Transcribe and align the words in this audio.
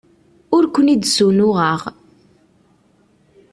Ur 0.55 0.63
ken-id-ssunuɣeɣ. 0.75 1.81